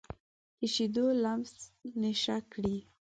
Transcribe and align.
د 0.59 0.59
شیدو 0.73 1.05
لمس 1.23 1.53
نشه 2.01 2.37
کړي 2.51 2.77